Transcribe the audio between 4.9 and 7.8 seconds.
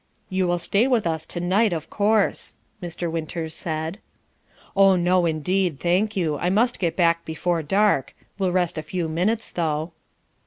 no, indeed! Thank you! I must get back before